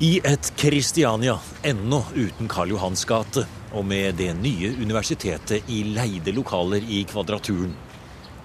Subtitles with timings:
[0.00, 3.42] I et Kristiania ennå uten Karl Johans gate,
[3.76, 7.74] og med det nye universitetet i leide lokaler i Kvadraturen,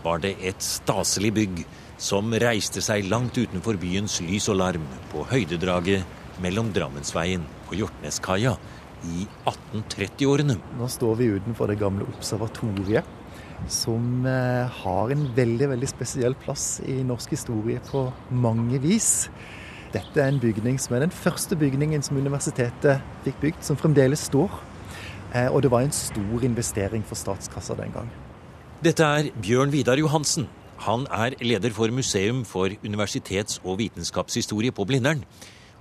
[0.03, 1.63] var det et staselig bygg
[1.95, 4.83] som reiste seg langt utenfor byens lys og larm
[5.13, 6.03] på høydedraget
[6.43, 8.57] mellom Drammensveien og Hjortneskaia
[9.15, 10.59] i 1830-årene.
[10.75, 13.07] Nå står vi utenfor det gamle observatoriet,
[13.71, 18.09] som eh, har en veldig, veldig spesiell plass i norsk historie på
[18.43, 19.29] mange vis.
[19.95, 24.25] Dette er en bygning som er den første bygningen som universitetet fikk bygd, som fremdeles
[24.27, 24.51] står.
[25.31, 28.09] Eh, og det var en stor investering for statskassa den gang.
[28.83, 30.49] Dette er Bjørn Vidar Johansen.
[30.83, 35.23] Han er leder for Museum for universitets- og vitenskapshistorie på Blindern.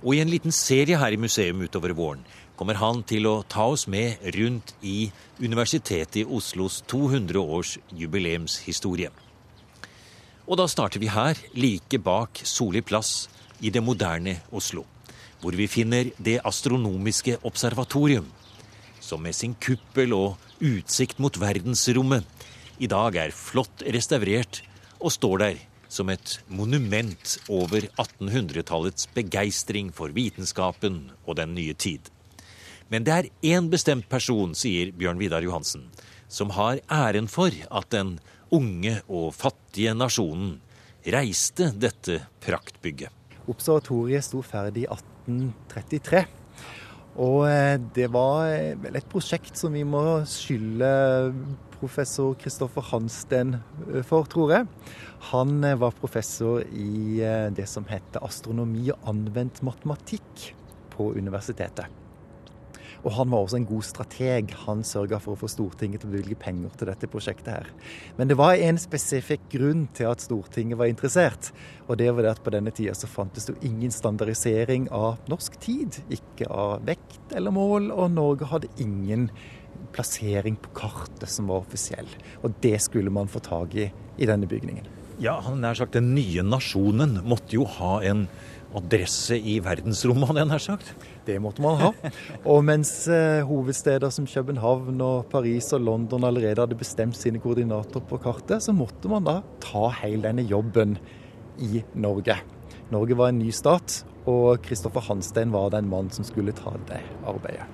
[0.03, 2.23] Og i en liten serie her i museum utover våren
[2.55, 5.11] kommer han til å ta oss med rundt i
[5.41, 9.09] Universitetet i Oslos 200 års jubileumshistorie.
[10.47, 13.25] Og da starter vi her, like bak Soli plass
[13.61, 14.83] i det moderne Oslo,
[15.41, 18.27] hvor vi finner det astronomiske observatorium,
[18.99, 22.25] som med sin kuppel og utsikt mot verdensrommet
[22.81, 24.59] i dag er flott restaurert
[24.99, 25.61] og står der
[25.95, 32.09] som et monument over 1800-tallets begeistring for vitenskapen og den nye tid.
[32.91, 35.87] Men det er én bestemt person, sier Bjørn Vidar Johansen,
[36.27, 38.17] som har æren for at den
[38.53, 40.57] unge og fattige nasjonen
[41.05, 43.13] reiste dette praktbygget.
[43.51, 46.25] Observatoriet sto ferdig i 1833.
[47.21, 50.89] Og eh, det var eh, vel et prosjekt som vi må skylde
[51.77, 54.69] professor Kristoffer Hansten eh, for, tror jeg.
[55.31, 57.17] Han var professor i
[57.57, 60.51] det som heter astronomi og anvendt matematikk
[60.93, 62.04] på universitetet.
[63.05, 64.53] Og han var også en god strateg.
[64.65, 67.67] Han sørga for å få Stortinget til å bevilge penger til dette prosjektet her.
[68.17, 71.51] Men det var en spesifikk grunn til at Stortinget var interessert.
[71.85, 75.59] Og det var det at på denne tida så fantes det ingen standardisering av norsk
[75.61, 76.01] tid.
[76.09, 79.29] Ikke av vekt eller mål, og Norge hadde ingen
[79.93, 82.09] plassering på kartet som var offisiell.
[82.41, 84.87] Og det skulle man få tak i i denne bygningen.
[85.23, 88.25] Ja, han nær sagt Den nye nasjonen måtte jo ha en
[88.75, 90.89] adresse i verdensrommet, hadde jeg nær sagt.
[91.25, 91.91] Det måtte man ha.
[92.45, 98.03] Og mens eh, hovedsteder som København og Paris og London allerede hadde bestemt sine koordinater
[98.05, 100.99] på kartet, så måtte man da ta hele denne jobben
[101.61, 102.37] i Norge.
[102.93, 107.01] Norge var en ny stat, og Kristoffer Hanstein var den mann som skulle ta det
[107.25, 107.65] arbeidet.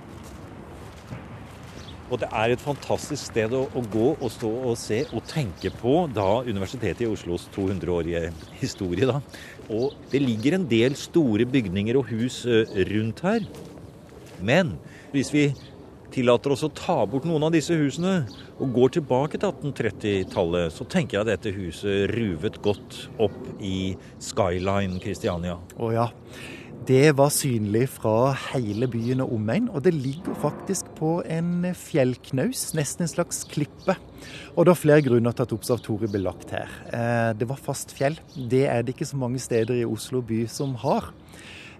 [2.12, 5.72] Og det er et fantastisk sted å, å, gå og stå og se og tenke
[5.72, 8.26] på da Universitetet i Oslos 200-årige
[8.60, 9.08] historie.
[9.08, 9.22] da.
[9.72, 12.42] Og det ligger en del store bygninger og hus
[12.92, 13.46] rundt her.
[14.42, 14.76] Men
[15.14, 15.46] hvis vi
[16.12, 18.26] tillater oss å ta bort noen av disse husene
[18.60, 25.00] og går tilbake til 1830-tallet, så tenker jeg dette huset ruvet godt opp i Skyline
[25.02, 25.56] Kristiania.
[25.80, 26.10] Å ja.
[26.82, 32.72] Det var synlig fra hele byen og omegn, og det ligger faktisk på en fjellknaus,
[32.74, 33.94] nesten en slags klippe.
[34.56, 36.72] Og det var flere grunner til at observatoriet ble lagt her.
[36.90, 38.18] Eh, det var fast fjell.
[38.34, 41.12] Det er det ikke så mange steder i Oslo by som har.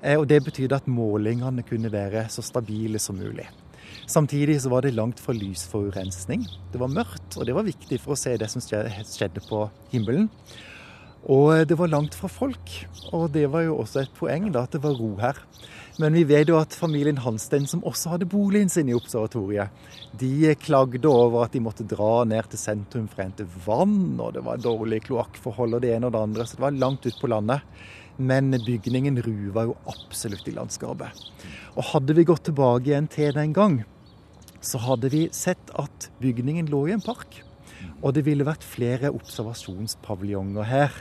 [0.05, 3.49] Eh, og det betydde at målingene kunne være så stabile som mulig.
[4.07, 6.47] Samtidig så var det langt fra lysforurensning.
[6.71, 10.31] Det var mørkt, og det var viktig for å se det som skjedde på himmelen.
[11.31, 12.72] Og det var langt fra folk.
[13.15, 15.38] Og det var jo også et poeng, da, at det var ro her.
[16.00, 19.69] Men vi vet jo at familien Hanstein, som også hadde boligen sin i observatoriet,
[20.19, 24.33] de klagde over at de måtte dra ned til sentrum for å hente vann, og
[24.34, 26.47] det var dårlige kloakkforhold og det ene og det andre.
[26.49, 27.62] Så det var langt ut på landet.
[28.16, 31.22] Men bygningen ruva jo absolutt i landskapet.
[31.77, 33.78] Og hadde vi gått tilbake igjen til den gang,
[34.62, 37.41] så hadde vi sett at bygningen lå i en park.
[38.03, 41.00] Og det ville vært flere observasjonspaviljonger her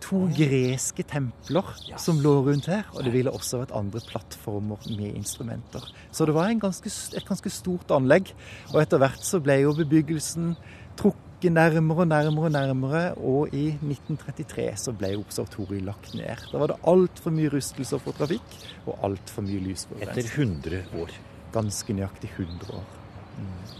[0.00, 1.66] to greske templer
[2.00, 2.84] som lå rundt her.
[2.94, 5.84] Og det ville også vært andre plattformer med instrumenter.
[6.12, 8.32] Så det var ganske, et ganske stort anlegg.
[8.72, 10.54] Og etter hvert så ble jo bebyggelsen
[11.00, 13.02] trukket nærmere og nærmere og nærmere.
[13.18, 16.46] Og i 1933 så ble observatoriet lagt ned.
[16.52, 20.16] Da var det altfor mye rustelser for trafikk og altfor mye lysforurensning.
[20.16, 21.20] Etter 100 år.
[21.54, 22.98] Ganske nøyaktig 100 år.
[23.40, 23.79] Mm.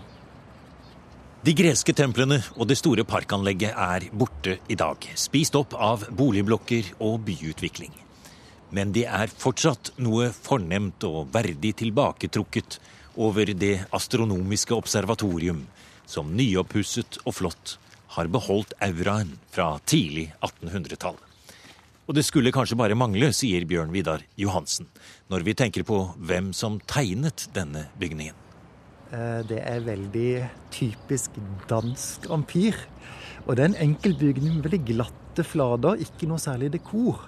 [1.40, 6.90] De greske templene og det store parkanlegget er borte i dag, spist opp av boligblokker
[7.00, 7.94] og byutvikling.
[8.76, 12.76] Men det er fortsatt noe fornemt og verdig tilbaketrukket
[13.16, 15.64] over det astronomiske observatorium,
[16.04, 17.74] som nyoppusset og flott
[18.18, 21.16] har beholdt auraen fra tidlig 1800-tall.
[22.04, 24.92] Og det skulle kanskje bare mangle, sier Bjørn Vidar Johansen,
[25.32, 28.49] når vi tenker på hvem som tegnet denne bygningen.
[29.10, 30.32] Eh, det er veldig
[30.70, 31.38] typisk
[31.70, 32.76] dansk ampyr.
[33.46, 37.24] Og det er en enkel bygning med veldig glatte flater, ikke noe særlig dekor.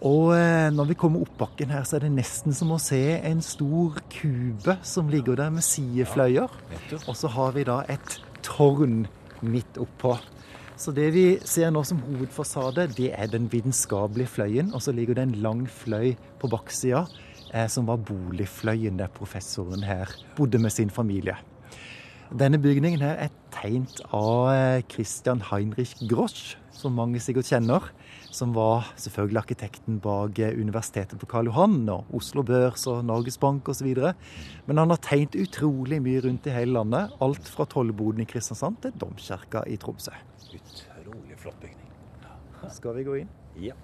[0.00, 3.02] Og eh, når vi kommer opp bakken her, så er det nesten som å se
[3.18, 6.48] en stor kube som ligger der med sidefløyer.
[7.04, 8.16] Og så har vi da et
[8.46, 9.04] tårn
[9.44, 10.16] midt oppå.
[10.80, 14.72] Så det vi ser nå som hovedfasade, det er den vitenskapelige fløyen.
[14.72, 17.04] Og så ligger det en lang fløy på baksida,
[17.68, 21.34] som var boligfløyen der professoren her bodde med sin familie.
[22.30, 27.88] Denne bygningen her er tegnet av eh, Christian Heinrich Grosch, som mange sikkert kjenner
[28.30, 33.38] som var selvfølgelig arkitekten bak eh, Universitetet på Karl Johan og Oslo Børs og Norges
[33.42, 33.90] Bank osv.
[34.66, 37.16] Men han har tegnet utrolig mye rundt i hele landet.
[37.22, 40.14] Alt fra tollboden i Kristiansand til domkirka i Tromsø.
[40.54, 41.90] Utrolig flott bygning.
[42.70, 43.36] Skal vi gå inn?
[43.58, 43.76] Ja.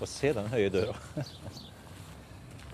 [0.00, 0.96] Og se den høye døra.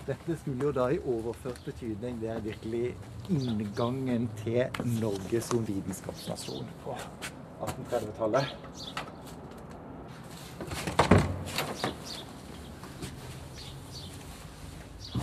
[0.03, 2.95] Dette skulle jo da i overført betydning Det er virkelig
[3.31, 4.65] inngangen til
[4.99, 6.95] Norge som vitenskapsnasjon på
[7.63, 8.51] 1830-tallet.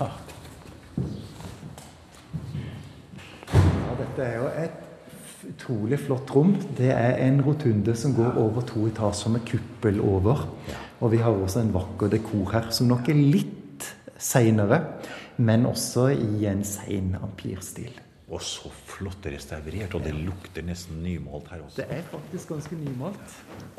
[0.00, 0.08] Ja,
[4.00, 4.80] dette er jo et
[5.50, 6.56] utrolig flott rom.
[6.78, 10.48] Det er en rotunde som går over to etasjer med kuppel over.
[11.00, 13.59] Og vi har også en vakker dekor her, som nok er litt
[14.20, 14.84] seinere,
[15.40, 17.92] men også i en sein ampirstil.
[18.30, 21.80] Og så flott restaurert, og det lukter nesten nymalt her også.
[21.80, 23.32] Det er faktisk ganske nymalt.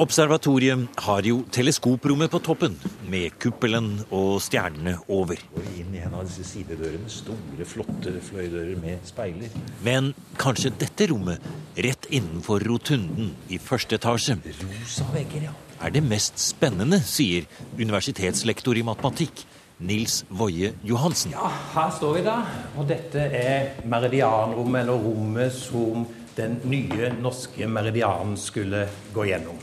[0.04, 2.76] Observatoriet har jo teleskoprommet på toppen,
[3.08, 5.40] med kuppelen og stjernene over.
[5.56, 9.56] Og inn i en av disse sidedørene, store, flotte fløydører med speiler.
[9.88, 10.12] Men
[10.42, 11.40] kanskje dette rommet,
[11.80, 14.36] rett innenfor rotunden i første etasje,
[14.66, 15.56] Rosa vegger, ja.
[15.80, 17.48] er det mest spennende, sier
[17.80, 19.46] universitetslektor i matematikk
[19.82, 21.34] Nils Woie Johansen.
[21.34, 22.38] Ja, her står vi da.
[22.78, 26.06] Og dette er meridianrommet, eller rommet som
[26.38, 29.60] den nye norske meridianen skulle gå gjennom.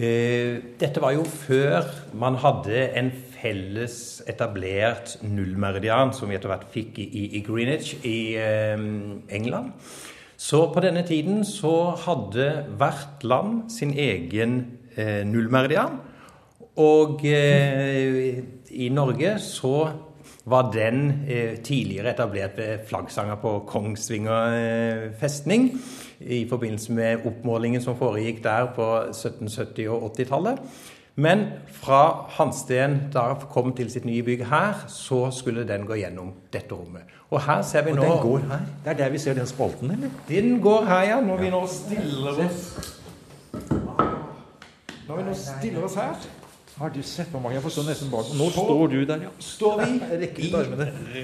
[0.00, 1.84] Eh, dette var jo før
[2.16, 3.10] man hadde en
[3.40, 3.96] felles
[4.30, 8.80] etablert nullmeridian, som vi etter hvert fikk i, Greenwich i eh,
[9.28, 9.74] England.
[10.40, 12.46] Så på denne tiden så hadde
[12.80, 14.62] hvert land sin egen
[14.96, 16.00] eh, nullmeridian.
[16.80, 17.20] Og
[18.70, 19.90] i Norge så
[20.44, 25.70] var den eh, tidligere etablert ved flaggsanger på Kongsvinger eh, festning
[26.20, 30.58] i forbindelse med oppmålingen som foregikk der på 1770- og 80-tallet.
[31.14, 36.32] Men fra Hansten da kom til sitt nye bygg her, så skulle den gå gjennom
[36.52, 37.02] dette rommet.
[37.30, 38.66] Og her ser vi Og nå den går her?
[38.84, 40.08] Det er der vi ser den spalten, eller?
[40.28, 41.20] Den går her, ja.
[41.20, 42.94] Når vi nå stiller oss
[45.08, 46.39] Når vi nå stiller oss her
[46.78, 47.54] Har du sett hvor mange?
[47.54, 48.30] Jeg forstår nesten bak.
[48.38, 49.32] Nå står du der, ja.
[49.38, 49.90] står vi
[50.46, 50.52] i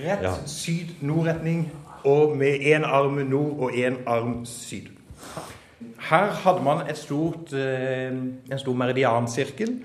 [0.05, 0.35] rett Ja.
[0.47, 1.71] syd-nord-retning,
[2.05, 4.93] og med én arm nord og én arm syd.
[6.11, 8.13] Her hadde man et stort, eh,
[8.53, 9.79] en stor meridiansirkel,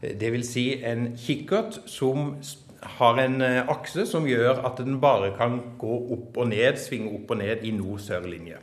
[0.00, 2.34] det vil si en kikkert som
[2.82, 7.12] har en eh, akse som gjør at den bare kan gå opp og ned, svinge
[7.18, 8.56] opp og ned i nord-sør-linje.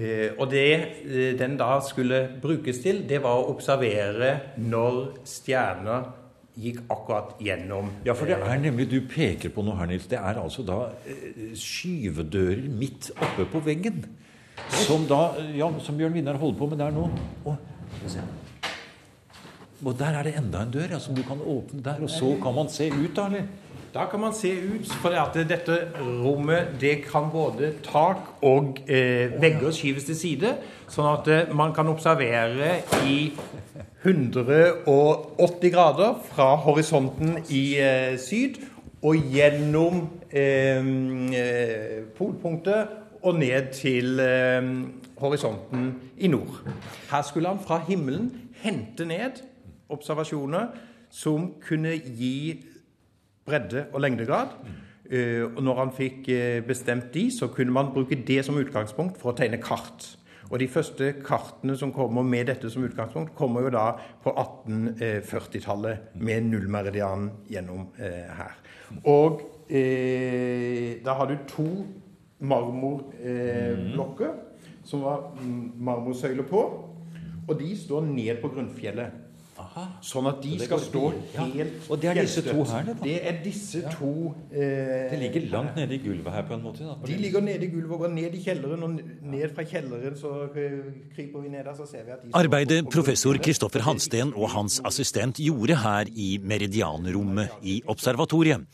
[0.00, 0.68] Eh, Og det
[1.04, 6.08] eh, den da skulle brukes til, det var å observere når stjerner
[6.60, 10.08] gikk akkurat gjennom Ja, for det er nemlig du peker på noe her, Nils.
[10.10, 14.04] Det er altså da eh, skyvedører midt oppe på veggen.
[14.86, 17.08] Som da eh, Ja, som Bjørn Vinnar holder på med der nå.
[17.44, 17.56] Og,
[19.84, 22.34] og der er det enda en dør ja, som du kan åpne der, og så
[22.42, 23.48] kan man se ut, da, eller?
[23.94, 29.32] Da kan man se ut, for at dette rommet det kan både tak og eh,
[29.42, 30.52] vegger skyves til side,
[30.86, 33.32] sånn at eh, man kan observere i
[34.04, 38.62] 180 grader fra horisonten i eh, syd
[39.02, 40.78] og gjennom eh,
[41.42, 42.94] eh, polpunktet
[43.26, 44.70] og ned til eh,
[45.18, 46.62] horisonten i nord.
[47.10, 48.30] Her skulle han fra himmelen
[48.62, 49.42] hente ned
[49.90, 50.70] observasjoner
[51.10, 52.60] som kunne gi
[53.50, 54.56] bredde og lengdegrad.
[55.10, 59.18] Eh, og når han fikk eh, bestemt de, så kunne man bruke det som utgangspunkt
[59.20, 60.06] for å tegne kart.
[60.50, 63.92] Og de første kartene som kommer med dette som utgangspunkt, kommer jo da
[64.22, 68.56] på 1840-tallet med nullmeridianen gjennom eh, her.
[69.06, 71.68] Og eh, da har du to
[72.40, 74.32] marmorblokker
[74.86, 76.62] som var mm, marmorsøyler på,
[77.46, 79.19] og de står ned på grunnfjellet.
[80.04, 81.02] Sånn at de skal stå
[81.34, 81.44] ja.
[81.54, 82.94] helt Og det er disse to her, det?
[83.02, 84.12] Det er disse to
[84.52, 86.84] eh, Det ligger langt nede i gulvet her på en måte.
[86.88, 86.96] Da.
[87.06, 89.00] De ligger nede i gulvet og går ned i kjelleren, og
[89.34, 90.78] ned fra kjelleren så eh,
[91.16, 93.38] kryper vi ned der, så ser vi at de Arbeidet på- på professor.
[93.40, 98.66] Kristoffer Hansten og hans assistent gjorde her i meridianrommet i observatoriet,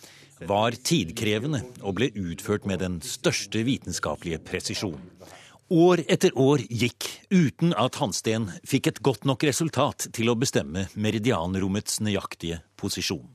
[0.47, 5.01] var tidkrevende og ble utført med den største vitenskapelige presisjon.
[5.67, 10.85] År etter år gikk uten at Hansten fikk et godt nok resultat til å bestemme
[10.95, 13.27] meridianrommets nøyaktige posisjon.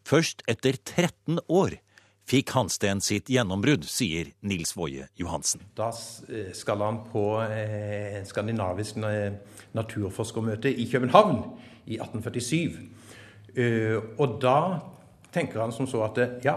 [0.00, 1.76] Først etter 13 år
[2.24, 5.66] fikk Hansten sitt gjennombrudd, sier Nils Woie Johansen.
[5.76, 5.90] Da
[6.32, 8.96] eh, skal han på eh, skandinavisk
[9.76, 11.42] naturforskermøte i København
[11.84, 12.80] i 1847.
[14.16, 14.58] Og da
[15.34, 16.56] tenker han som så at ja,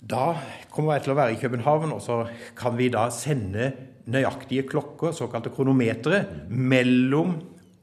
[0.00, 0.36] da
[0.70, 2.22] kommer jeg til å være i København, og så
[2.58, 3.72] kan vi da sende
[4.06, 7.38] nøyaktige klokker, såkalte kronometere, mellom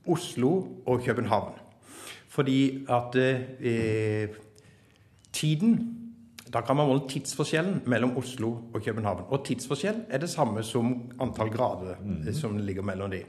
[0.07, 0.53] Oslo
[0.85, 1.59] og København.
[2.33, 4.29] Fordi at eh,
[5.33, 5.99] tiden
[6.53, 9.23] Da kan man måle tidsforskjellen mellom Oslo og København.
[9.27, 10.91] Og tidsforskjell er det samme som
[11.21, 12.33] antall grader mm.
[12.33, 13.23] som ligger mellom de.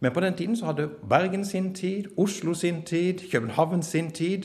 [0.00, 4.42] Men på den tiden så hadde Bergen sin tid, Oslo sin tid, København sin tid.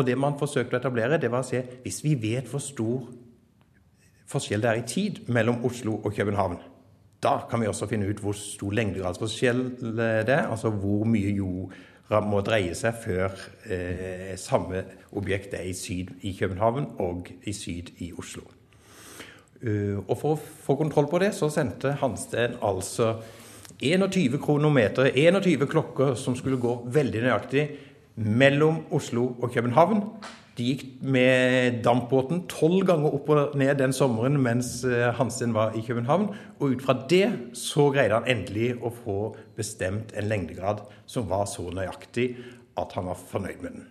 [0.00, 3.04] Og det man forsøkte å etablere, det var å se hvis vi vet hvor stor
[4.30, 6.56] forskjell det er i tid mellom Oslo og København,
[7.20, 9.60] da kan vi også finne ut hvor stor lengdegradsforskjell
[9.98, 13.34] det er, altså hvor mye jorda må dreie seg før
[13.68, 14.86] eh, samme
[15.20, 18.46] objekt er i syd i København og i syd i Oslo.
[19.60, 23.18] Uh, og For å få kontroll på det, så sendte Hansten altså
[23.84, 27.66] 21 kronometer, 21 klokker som skulle gå veldig nøyaktig
[28.16, 30.04] mellom Oslo og København.
[30.58, 35.76] De gikk med dampbåten tolv ganger opp og ned den sommeren mens eh, Hansen var
[35.78, 36.28] i København.
[36.58, 39.20] Og ut fra det så greide han endelig å få
[39.56, 42.34] bestemt en lengdegrad som var så nøyaktig
[42.80, 43.88] at han var fornøyd med den.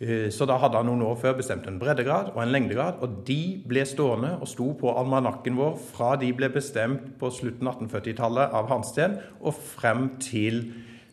[0.00, 3.20] Eh, så da hadde han noen år før bestemt en breddegrad og en lengdegrad, og
[3.28, 7.80] de ble stående og sto på almanakken vår fra de ble bestemt på slutten av
[7.82, 10.62] 1840-tallet av Hansten og frem til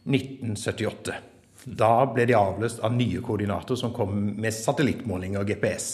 [0.05, 1.34] 1978.
[1.65, 5.87] Da ble de avløst av nye koordinater som kom med satellittmåling og GPS.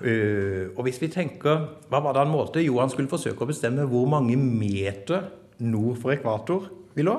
[0.00, 2.62] Uh, og hvis vi tenker, Hva var det han målte?
[2.64, 5.28] Jo, han skulle forsøke å bestemme hvor mange meter
[5.60, 7.18] nord for ekvator vi lå.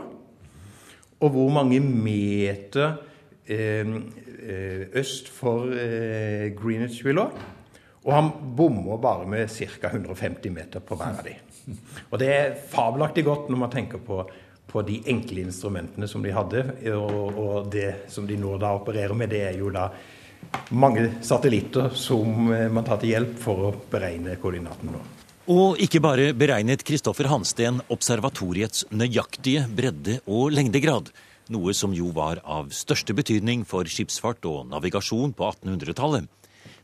[1.22, 3.96] Og hvor mange meter uh,
[4.98, 5.70] øst for
[6.58, 7.30] Greenwich vi lå.
[8.02, 9.92] Og han bommer bare med ca.
[9.94, 11.36] 150 meter på hver av de.
[12.10, 14.24] Og det er fabelaktig godt når man tenker på
[14.72, 16.64] på de enkle instrumentene som de hadde.
[16.96, 19.90] Og, og, det som de nå da opererer med, det er jo da
[20.76, 25.02] mange satellitter som eh, man tar til hjelp for å beregne koordinatene nå.
[25.52, 31.10] Og ikke bare beregnet Kristoffer Hansten observatoriets nøyaktige bredde og lengdegrad,
[31.52, 36.30] noe som jo var av største betydning for skipsfart og navigasjon på 1800-tallet.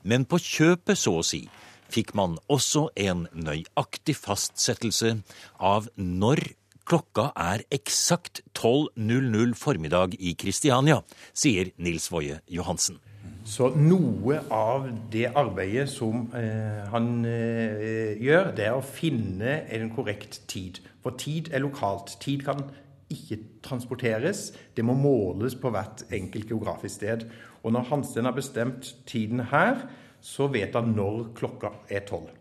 [0.07, 1.45] Men på kjøpet, så å si,
[1.93, 5.15] fikk man også en nøyaktig fastsettelse
[5.63, 6.43] av når
[6.87, 11.01] Klokka er eksakt 12.00 formiddag i Kristiania,
[11.35, 13.01] sier Nils Woie Johansen.
[13.43, 19.91] Så noe av det arbeidet som eh, han eh, gjør, det er å finne en
[19.91, 20.79] korrekt tid.
[21.03, 22.15] For tid er lokalt.
[22.23, 22.63] Tid kan
[23.11, 24.53] ikke transporteres.
[24.71, 27.29] Det må måles på hvert enkelt geografisk sted.
[27.67, 29.89] Og når Hansen har bestemt tiden her,
[30.23, 32.31] så vet han når klokka er tolv.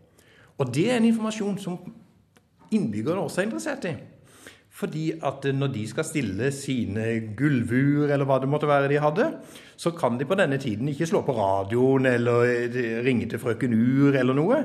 [0.55, 1.81] Og det er en informasjon som
[2.71, 3.99] innbyggerne også er interessert i.
[4.77, 7.05] Fordi at når de skal stille sine
[7.37, 9.31] gulvur, eller hva det måtte være de hadde,
[9.77, 13.73] så kan de på denne tiden ikke slå på radioen eller eh, ringe til frøken
[13.73, 14.59] Ur eller noe.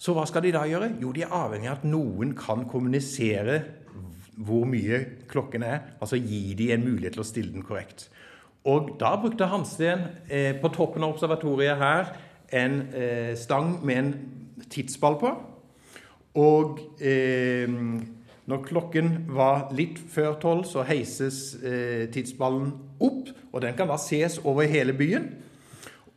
[0.00, 0.94] Så hva skal de da gjøre?
[1.02, 3.60] Jo, de er avhengig av at noen kan kommunisere
[4.40, 5.82] hvor mye klokken er.
[6.00, 8.08] Altså gi de en mulighet til å stille den korrekt.
[8.68, 12.14] Og da brukte Hansten eh, på toppen av observatoriet her
[12.56, 14.14] en eh, stang med en
[14.72, 15.34] tidsball på.
[16.40, 17.68] Og eh,
[18.48, 23.98] når klokken var litt før tolv, så heises eh, tidsballen opp, og den kan da
[24.00, 25.28] ses over hele byen.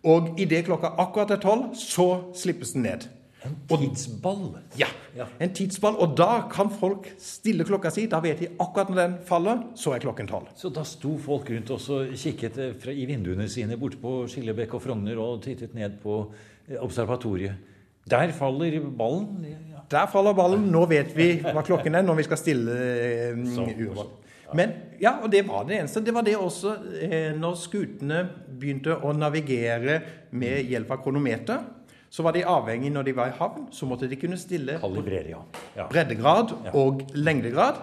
[0.03, 3.05] Og idet klokka akkurat er tolv, så slippes den ned.
[3.43, 4.53] En tidsball?
[4.79, 4.87] Ja,
[5.39, 5.97] en tidsball.
[5.99, 8.05] Og da kan folk stille klokka si.
[8.11, 10.47] Da vet de akkurat når den faller, så er klokken tolv.
[10.59, 14.77] Så da sto folk rundt og kikket eh, fra, i vinduene sine borte på Skillebekk
[14.77, 16.21] og Frogner og tittet ned på
[16.69, 17.72] eh, observatoriet.
[18.09, 19.45] Der faller ballen?
[19.91, 20.67] Der faller ballen.
[20.71, 22.75] Nå vet vi hva klokken er når vi skal stille
[23.35, 24.19] urvalg.
[24.53, 26.03] Men ja, og det var det eneste.
[26.05, 29.99] Det var det også eh, når skutene begynte å navigere
[30.37, 31.63] med hjelp av kronometer.
[32.13, 35.39] Så var de avhengig når de var i havn, så måtte de kunne stille Kalibrere,
[35.73, 35.87] ja.
[35.89, 37.79] breddegrad og lengdegrad.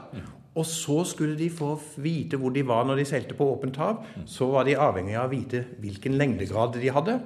[0.54, 1.72] Og så skulle de få
[2.02, 4.04] vite hvor de var når de seilte på åpent hav.
[4.30, 7.18] Så var de avhengig av å vite hvilken lengdegrad de hadde.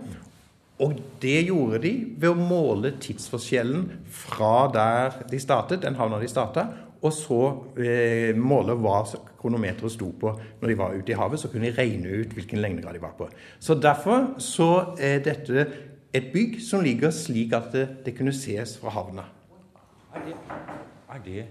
[0.83, 6.31] Og det gjorde de ved å måle tidsforskjellen fra der de startet, den havna de
[6.31, 6.67] starta,
[7.05, 7.41] og så
[7.79, 9.03] eh, måle hva
[9.39, 11.41] kronometeret sto på når de var ute i havet.
[11.41, 13.29] Så kunne de regne ut hvilken lengdegrad de var på.
[13.61, 15.67] Så Derfor så er dette
[16.15, 19.29] et bygg som ligger slik at det, det kunne ses fra havna.
[20.15, 20.39] Er det,
[21.11, 21.45] er det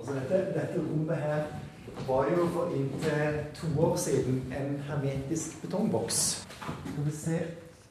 [0.00, 1.42] Altså dette, dette rommet her
[2.06, 6.46] var jo for inntil to år siden en hermetisk betongboks.
[6.86, 7.40] Skal vi se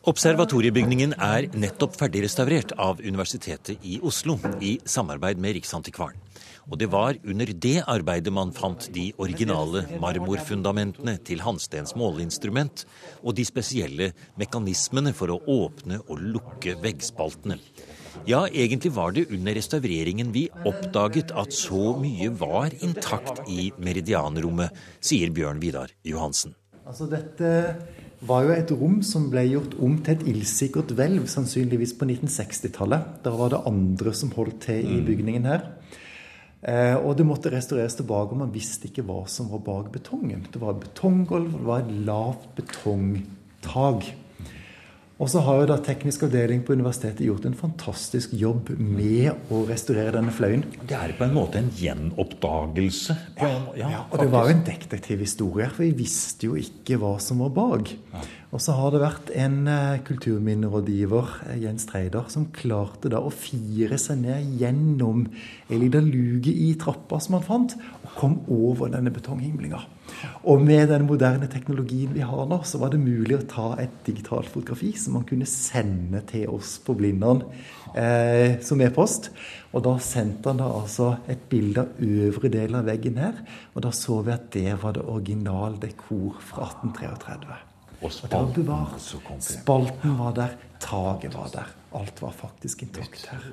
[0.07, 6.15] Observatoriebygningen er nettopp ferdigrestaurert av Universitetet i Oslo i samarbeid med Riksantikvaren.
[6.71, 12.85] Og det var under det arbeidet man fant de originale marmorfundamentene til Hansteens måleinstrument
[13.19, 17.59] og de spesielle mekanismene for å åpne og lukke veggspaltene.
[18.29, 24.71] Ja, egentlig var det under restaureringen vi oppdaget at så mye var intakt i meridianrommet,
[25.03, 26.55] sier Bjørn Vidar Johansen.
[26.87, 27.49] Altså Dette
[28.19, 33.19] var jo et rom som ble gjort om til et ildsikkert hvelv, sannsynligvis på 1960-tallet.
[33.23, 35.05] Da var det andre som holdt til i mm.
[35.07, 35.67] bygningen her.
[36.59, 40.43] Eh, og det måtte restaureres tilbake, og man visste ikke hva som var bak betongen.
[40.51, 44.09] Det var betonggulv, det var et lavt betongtak.
[45.19, 49.65] Og så har jo da Teknisk avdeling på universitetet gjort en fantastisk jobb med å
[49.67, 50.63] restaurere denne fløyen.
[50.87, 53.15] Det er på en måte en gjenoppdagelse?
[53.41, 55.67] Ja, ja, ja, og det var jo en detektivhistorie.
[55.75, 57.91] For vi visste jo ikke hva som var bak.
[58.13, 58.23] Ja.
[58.55, 63.35] Og så har det vært en uh, kulturminnerådgiver, uh, Jens Treider, som klarte da å
[63.35, 65.27] fire seg ned gjennom
[65.67, 69.83] ei lita luke i trappa som han fant, og kom over denne betonghimlinga.
[70.49, 74.01] Og med den moderne teknologien vi har nå, så var det mulig å ta et
[74.07, 77.43] digitalt fotografi som man kunne sende til oss på Blindern
[77.93, 79.31] eh, som e-post.
[79.73, 83.41] Og da sendte han da altså et bilde av øvre del av veggen her,
[83.75, 87.59] og da så vi at det var det original dekor fra 1833.
[87.99, 88.69] Og spalten,
[89.43, 91.73] spalten var der, taket var der.
[91.99, 93.43] Alt var faktisk intakt her.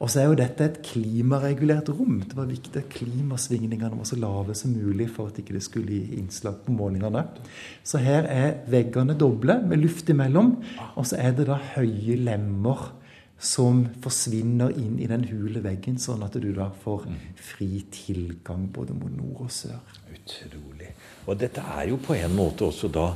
[0.00, 2.22] Og så er jo dette et klimaregulert rom.
[2.24, 5.98] Det var viktig at klimasvingningene var så lave som mulig for at ikke det skulle
[5.98, 7.26] gi innslag på målingene.
[7.84, 10.54] Så her er veggene doble med luft imellom.
[10.94, 12.88] Og så er det da høye lemmer
[13.40, 17.20] som forsvinner inn i den hule veggen, sånn at du da får mm.
[17.40, 20.00] fri tilgang både mot nord og sør.
[20.12, 20.92] Utrolig.
[21.28, 23.08] Og dette er jo på en måte også da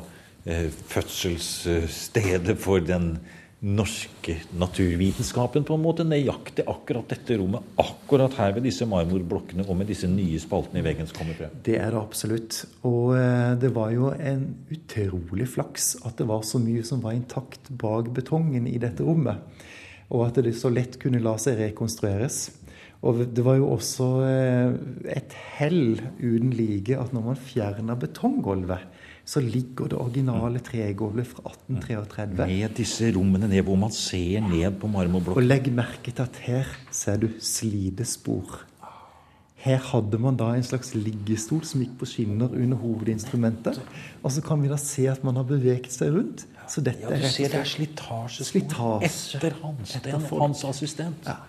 [0.47, 3.19] Eh, fødselsstedet for den
[3.65, 6.05] norske naturvitenskapen, på en måte.
[6.05, 10.85] Nøyaktig akkurat dette rommet, akkurat her ved disse marmorblokkene og med disse nye spaltene i
[10.85, 11.55] veggen som kommer frem.
[11.65, 12.59] Det er det absolutt.
[12.85, 17.17] Og eh, det var jo en utrolig flaks at det var så mye som var
[17.17, 19.41] intakt bak betongen i dette rommet.
[20.13, 22.51] Og at det så lett kunne la seg rekonstrueres.
[23.05, 24.77] Og det var jo også eh,
[25.17, 28.85] et hell uten like at når man fjerna betonggulvet,
[29.25, 32.47] så ligger det originale tregulvet fra 1833.
[32.51, 35.41] Med disse rommene ned hvor man ser ned på marmorblokken.
[35.41, 38.61] Og legg merke til at her ser du slidespor.
[39.65, 43.79] Her hadde man da en slags liggestol som gikk på skinner under hovedinstrumentet.
[44.21, 46.45] Og så kan vi da se at man har beveget seg rundt.
[46.69, 51.25] Så dette ja, du ser det er slitasjespor etter hans, etter hans assistent.
[51.29, 51.41] Ja.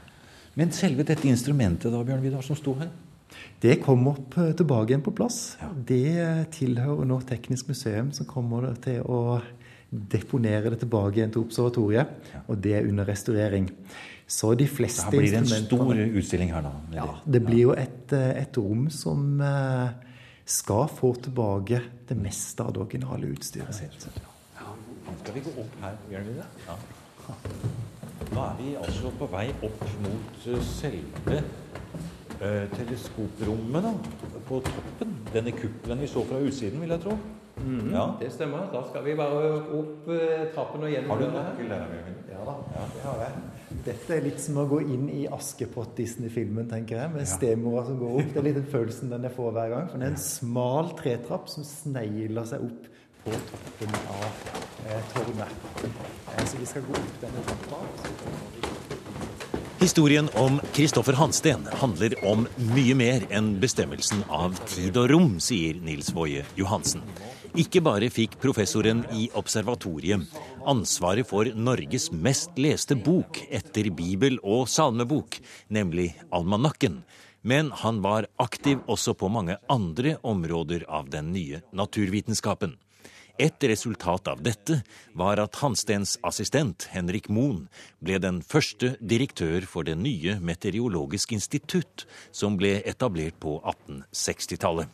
[0.56, 2.88] Men selve dette instrumentet da, Bjørn Vidar, som sto her?
[3.62, 5.58] Det kom opp eh, tilbake igjen på plass.
[5.62, 5.70] Ja.
[5.92, 9.40] Det tilhører nå Teknisk museum, som kommer til å
[9.90, 12.12] deponere det tilbake igjen til observatoriet.
[12.34, 12.44] Ja.
[12.50, 13.70] Og det er under restaurering.
[14.28, 16.72] Så de fleste Det blir en stor utstilling her, da?
[16.94, 17.06] Ja.
[17.26, 19.90] Det blir jo et, eh, et, rom som eh,
[20.46, 24.08] skal få tilbake det meste av det originale utstyret sitt.
[24.58, 24.74] Ja.
[25.24, 26.48] Skal vi gå opp her, gjør vi det?
[26.68, 26.78] Ja.
[28.34, 31.42] Nå er vi altså på vei opp mot selve
[32.42, 33.94] eh, teleskoprommet da,
[34.48, 35.18] på toppen.
[35.34, 37.18] Denne kuppelen vi så fra utsiden, vil jeg tro.
[37.56, 38.06] Mm, ja.
[38.20, 38.68] Det stemmer.
[38.74, 41.94] Da skal vi bare opp eh, trappen og gjennom Har du nøkkel der?
[42.32, 42.88] Ja da, ja.
[42.94, 43.44] det har jeg.
[43.86, 47.14] Dette er litt som å gå inn i Askepott-Disney-filmen, tenker jeg.
[47.16, 47.30] Med ja.
[47.32, 48.34] stemora som går opp.
[48.34, 49.90] Det er litt den følelsen den jeg får hver gang.
[49.92, 52.92] For det er en smal tretrapp som snegler seg opp
[53.26, 54.28] på toppen av
[54.86, 55.66] eh, tårnet.
[55.88, 58.65] Eh, så vi skal gå opp denne trappa.
[59.86, 65.78] Historien om Kristoffer Hansten handler om mye mer enn bestemmelsen av tid og rom, sier
[65.78, 67.04] Nils Woie Johansen.
[67.54, 70.26] Ikke bare fikk professoren i observatoriet
[70.66, 75.38] ansvaret for Norges mest leste bok etter bibel og salmebok,
[75.70, 77.04] nemlig almanakken,
[77.46, 82.74] men han var aktiv også på mange andre områder av den nye naturvitenskapen.
[83.36, 84.78] Et resultat av dette
[85.20, 87.66] var at Hanstens assistent Henrik Moen
[88.00, 94.88] ble den første direktør for det nye Meteorologisk institutt, som ble etablert på 1860-tallet.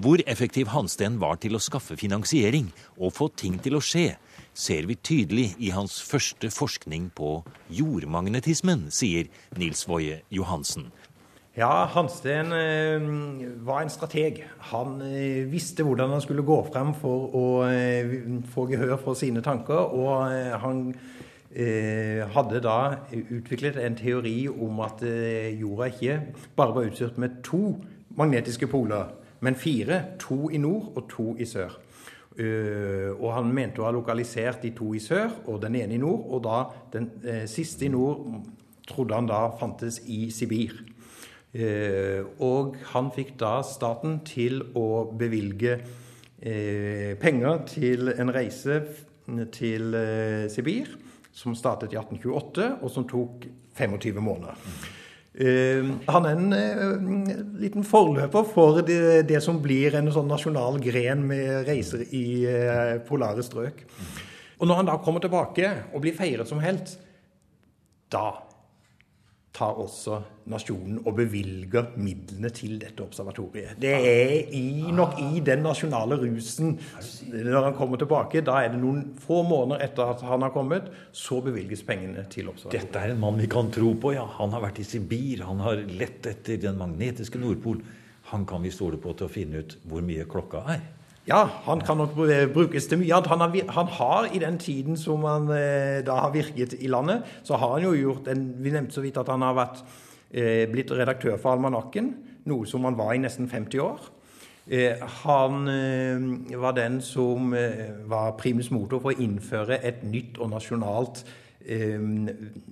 [0.00, 4.16] Hvor effektiv Hansten var til å skaffe finansiering og få ting til å skje,
[4.56, 7.38] ser vi tydelig i hans første forskning på
[7.72, 10.88] jordmagnetismen, sier Nils Woie Johansen,
[11.56, 13.00] ja, Hansten eh,
[13.64, 14.42] var en strateg.
[14.72, 18.10] Han eh, visste hvordan han skulle gå frem for å eh,
[18.52, 19.96] få gehør for sine tanker.
[19.96, 20.90] Og han
[21.56, 25.00] hadde da utviklet en teori om at
[25.56, 26.16] jorda ikke
[26.58, 27.78] bare var utstyrt med to
[28.18, 30.02] magnetiske poler, men fire.
[30.20, 31.78] To i nord og to i sør.
[32.36, 36.00] Uh, og han mente å ha lokalisert de to i sør og den ene i
[36.02, 36.26] nord.
[36.36, 36.58] Og da
[36.92, 38.26] den uh, siste i nord
[38.90, 40.76] trodde han da fantes i Sibir.
[41.56, 45.80] Uh, og han fikk da staten til å bevilge
[46.36, 48.74] penger til en reise
[49.56, 49.94] til
[50.52, 50.90] Sibir,
[51.32, 53.46] som startet i 1828, og som tok
[53.80, 54.60] 25 måneder.
[56.12, 57.24] Han er en
[57.56, 62.44] liten forløper for det, som blir en sånn nasjonal gren med reiser i
[63.08, 63.80] polare strøk.
[64.60, 66.94] Og når han da kommer tilbake og blir feiret som helt,
[68.12, 68.28] da
[69.56, 70.18] tar også
[70.52, 73.78] nasjonen og bevilger midlene til dette observatoriet.
[73.80, 76.76] Det er i, nok i den nasjonale rusen
[77.32, 78.44] når han kommer tilbake.
[78.46, 82.50] Da er det noen få måneder etter at han har kommet, så bevilges pengene til
[82.52, 82.90] observatoriet.
[82.90, 84.26] Dette er en mann vi kan tro på, ja.
[84.38, 87.80] Han har vært i Sibir, han har lett etter den magnetiske Nordpol.
[88.32, 90.84] Han kan vi stole på til å finne ut hvor mye klokka er.
[91.26, 92.12] Ja, han kan nok
[92.54, 93.16] brukes til mye.
[93.26, 97.24] Han har, han har i den tiden som han eh, da har virket i landet,
[97.42, 99.80] så har han jo gjort en, Vi nevnte så vidt at han har vært,
[100.30, 102.14] eh, blitt redaktør for Almanakken,
[102.46, 103.98] noe som han var i nesten 50 år.
[104.70, 105.66] Eh, han
[106.62, 107.50] var den som
[108.06, 111.24] var primus motor for å innføre et nytt og nasjonalt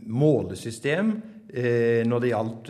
[0.07, 1.09] målesystem
[2.07, 2.69] når det gjaldt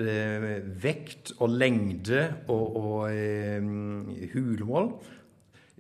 [0.81, 3.11] vekt og lengde og, og
[4.33, 4.89] hulemål.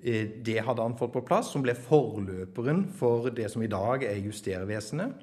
[0.04, 4.04] Eh, det hadde han fått på plass, som ble forløperen for det som i dag
[4.04, 5.22] er Justervesenet.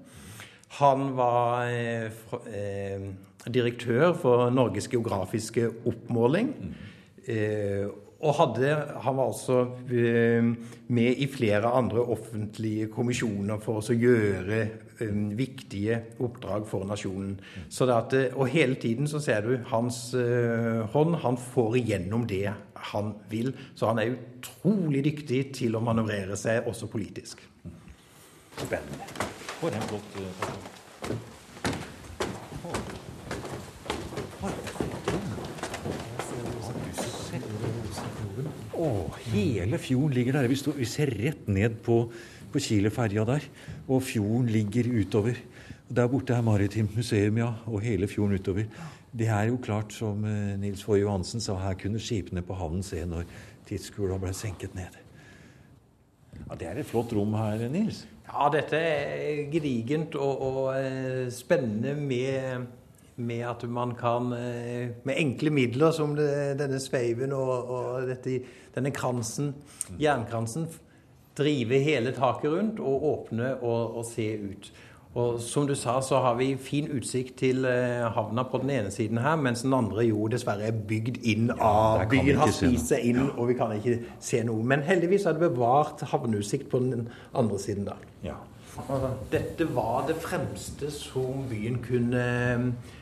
[0.80, 3.10] Han var eh, eh,
[3.46, 6.56] direktør for Norges geografiske oppmåling.
[8.22, 8.70] og hadde,
[9.02, 9.58] han var også
[10.88, 14.60] med i flere andre offentlige kommisjoner for å gjøre
[15.38, 17.40] viktige oppdrag for nasjonen.
[17.70, 20.16] At, og hele tiden så ser du hans
[20.94, 21.16] hånd.
[21.22, 22.50] Han får igjennom det
[22.92, 23.54] han vil.
[23.76, 27.42] Så han er utrolig dyktig til å manøvrere seg også politisk.
[28.58, 29.08] Spennende.
[29.60, 30.80] For en flott person.
[38.82, 40.48] Oh, hele fjorden ligger der.
[40.50, 42.08] Vi, står, vi ser rett ned på,
[42.50, 43.46] på Chile-ferja der.
[43.86, 45.38] Og fjorden ligger utover.
[45.92, 47.52] Der borte er Maritimt museum, ja.
[47.70, 48.66] Og hele fjorden utover.
[49.12, 52.84] Det er jo klart, som eh, Nils Foy Johansen sa, her kunne skipene på havnen
[52.86, 53.26] se når
[53.68, 54.96] tidskula ble senket ned.
[56.48, 58.06] Ja, Det er et flott rom her, Nils?
[58.30, 62.68] Ja, dette er gedigent og, og eh, spennende med,
[63.18, 66.30] med, at man kan eh, Med enkle midler som det,
[66.62, 68.40] denne sveiven og, og dette,
[68.76, 69.52] denne kransen,
[70.00, 70.70] jernkransen,
[71.36, 74.72] drive hele taket rundt og åpne og, og se ut.
[75.12, 78.92] Og som du sa, så har vi fin utsikt til eh, havna på den ene
[78.92, 82.94] siden her, mens den andre jo dessverre er bygd inn av ja, Byen har spist
[82.94, 83.34] seg inn, ja.
[83.36, 84.64] og vi kan ikke se noe.
[84.64, 88.00] Men heldigvis er det bevart havneutsikt på den andre siden da.
[88.24, 88.40] Ja.
[89.34, 92.24] Dette var det fremste som byen kunne,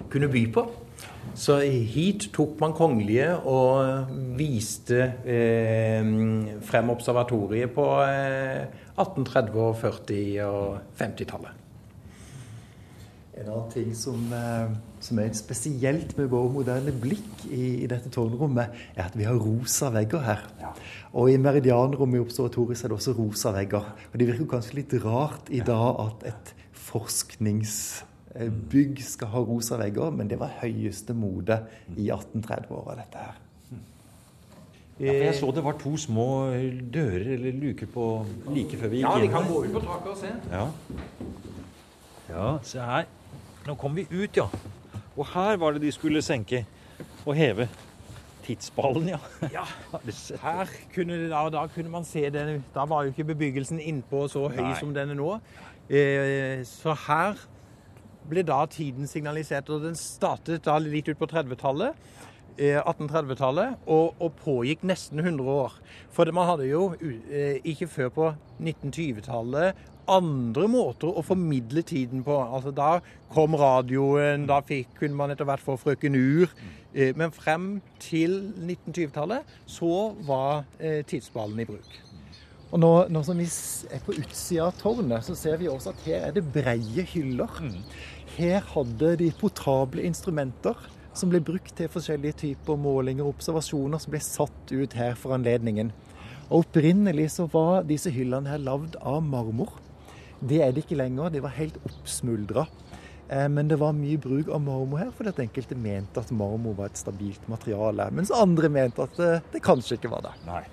[0.09, 0.65] kunne by på.
[1.37, 4.97] Så hit tok man kongelige og viste
[5.29, 6.01] eh,
[6.65, 8.65] frem observatoriet på eh,
[8.97, 11.58] 1830-, og 40- og 50-tallet.
[13.39, 14.67] En annen ting som, eh,
[14.99, 19.38] som, er spesielt med vår moderne blikk i, i, dette tårnrommet, er at vi har
[19.39, 20.41] rosa vegger her.
[20.60, 20.73] Ja.
[21.13, 23.86] Og i meridianrommet i observatoriet er det også rosa vegger.
[24.12, 26.52] Og det virker kanskje litt rart i dag at et
[26.89, 31.63] forskningsbygg skal ha rosa vegger, men det var høyeste mode
[31.95, 33.39] i 1830-åra, dette her.
[34.99, 36.52] Ja, jeg så det var to små
[36.91, 39.08] dører eller luker på like før vi gikk inn.
[39.08, 40.28] Ja, vi kan gå ut på taket og se.
[40.52, 40.67] Ja,
[42.29, 43.05] ja se her.
[43.67, 44.47] Nå kom vi ut, ja.
[45.17, 46.63] Og her var det de skulle senke
[47.25, 47.67] og heve
[48.49, 49.19] tidsballen, ja.
[49.53, 49.65] ja.
[50.43, 54.47] Her kunne, da, da kunne man se den Da var jo ikke bebyggelsen innpå så
[54.49, 54.75] høy Nei.
[54.79, 55.35] som den er nå.
[55.89, 57.37] Eh, så her
[58.29, 59.69] ble da tiden signalisert.
[59.69, 62.07] Og den startet da litt ut på 30-tallet.
[62.59, 65.77] 1830-tallet eh, og, og, pågikk nesten 100 år.
[66.11, 72.35] For man hadde jo eh, ikke før på 1920-tallet andre måter å formidle tiden på.
[72.41, 72.99] Altså Da
[73.33, 76.53] kom radioen, da fikk, kunne man etter hvert få Frøken Ur.
[76.93, 81.99] Eh, men frem til 1920-tallet så var tidsballen i bruk.
[82.69, 83.47] Og nå, nå, som vi
[83.89, 87.49] er på utsida av tårnet, så ser vi også at her er det breie hyller.
[87.65, 87.79] Mm.
[88.35, 90.77] Her hadde de portable instrumenter
[91.17, 95.33] som ble brukt til forskjellige typer målinger og observasjoner som ble satt ut her for
[95.35, 95.89] anledningen.
[96.49, 99.73] Og Opprinnelig så var disse hyllene her lagd av marmor.
[100.39, 101.30] Det er det ikke lenger.
[101.34, 102.65] Det var helt oppsmuldra.
[103.30, 106.78] Eh, men det var mye bruk av marmor her, fordi at enkelte mente at marmor
[106.80, 108.10] var et stabilt materiale.
[108.15, 110.36] Mens andre mente at det, det kanskje ikke var det.
[110.47, 110.65] Nei.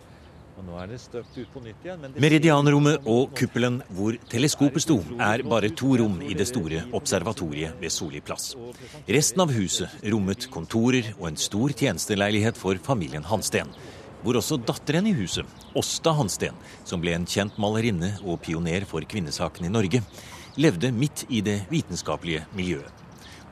[0.56, 2.04] Og nå er det støpt ut på nytt igjen.
[2.16, 7.92] Meridianrommet og kuppelen hvor teleskopet sto, er bare to rom i det store observatoriet ved
[7.92, 8.54] Soli plass.
[9.04, 13.68] Resten av huset rommet kontorer og en stor tjenesteleilighet for familien Hansten.
[14.26, 15.46] Hvor også datteren i huset,
[15.78, 20.00] Åsta Hansten, som ble en kjent malerinne og pioner for kvinnesaken i Norge,
[20.58, 22.90] levde midt i det vitenskapelige miljøet.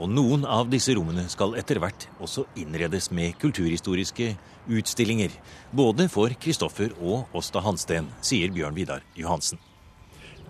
[0.03, 4.33] Og noen av disse rommene skal etter hvert også innredes med kulturhistoriske
[4.67, 5.37] utstillinger.
[5.71, 9.63] Både for Kristoffer og Åsta Hansten, sier Bjørn Vidar Johansen.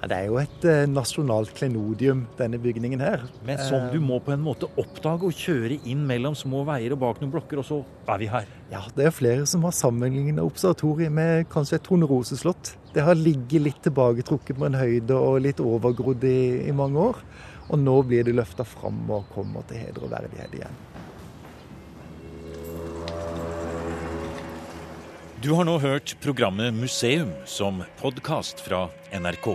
[0.05, 3.23] Ja, det er jo et eh, nasjonalt klenodium, denne bygningen her.
[3.49, 7.01] Men som du må på en måte oppdage og kjøre inn mellom små veier og
[7.01, 7.79] bak noen blokker, og så
[8.13, 8.45] er vi her.
[8.69, 12.75] Ja, det er flere som har sammenlignet observatoriet med kanskje et torneroseslott.
[12.93, 17.25] Det har ligget litt tilbaketrukket på en høyde og litt overgrodd i, i mange år.
[17.73, 20.81] Og nå blir det løfta fram og kommer til heder og verdighet igjen.
[25.41, 29.55] Du har nå hørt programmet Museum som podkast fra NRK.